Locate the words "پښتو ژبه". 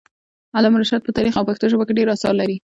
1.49-1.83